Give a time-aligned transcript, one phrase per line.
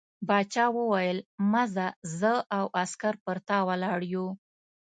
[0.27, 1.17] باچا وویل
[1.51, 1.87] مه ځه
[2.19, 4.27] زه او عسکر پر تا ولاړ یو.